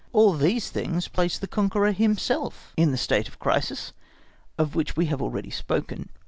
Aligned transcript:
All 0.13 0.33
these 0.33 0.71
things 0.71 1.07
place 1.07 1.37
the 1.37 1.45
conqueror 1.45 1.91
himself 1.91 2.73
in 2.75 2.89
the 2.91 2.97
state 2.97 3.27
of 3.27 3.37
crisis 3.37 3.93
of 4.57 4.73
which 4.73 4.95
we 4.97 5.05
have 5.05 5.21
already 5.21 5.51
spoken. 5.51 6.09